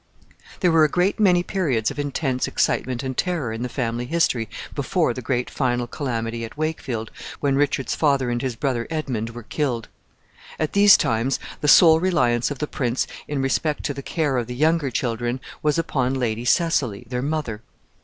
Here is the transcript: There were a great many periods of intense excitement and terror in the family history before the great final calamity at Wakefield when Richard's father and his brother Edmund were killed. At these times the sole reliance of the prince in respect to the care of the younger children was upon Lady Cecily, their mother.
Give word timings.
There 0.61 0.71
were 0.71 0.83
a 0.83 0.89
great 0.89 1.19
many 1.19 1.43
periods 1.43 1.91
of 1.91 1.99
intense 1.99 2.47
excitement 2.47 3.03
and 3.03 3.15
terror 3.15 3.53
in 3.53 3.61
the 3.61 3.69
family 3.69 4.05
history 4.07 4.49
before 4.73 5.13
the 5.13 5.21
great 5.21 5.47
final 5.47 5.85
calamity 5.85 6.43
at 6.43 6.57
Wakefield 6.57 7.11
when 7.39 7.53
Richard's 7.55 7.93
father 7.93 8.31
and 8.31 8.41
his 8.41 8.55
brother 8.55 8.87
Edmund 8.89 9.29
were 9.29 9.43
killed. 9.43 9.89
At 10.57 10.73
these 10.73 10.97
times 10.97 11.37
the 11.59 11.67
sole 11.67 11.99
reliance 11.99 12.49
of 12.49 12.57
the 12.57 12.65
prince 12.65 13.05
in 13.27 13.43
respect 13.43 13.83
to 13.83 13.93
the 13.93 14.01
care 14.01 14.37
of 14.37 14.47
the 14.47 14.55
younger 14.55 14.89
children 14.89 15.39
was 15.61 15.77
upon 15.77 16.15
Lady 16.15 16.45
Cecily, 16.45 17.05
their 17.07 17.21
mother. 17.21 17.61